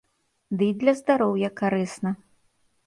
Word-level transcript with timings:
Дый 0.61 0.71
для 0.83 0.93
здароўя 1.01 1.49
карысна. 1.63 2.11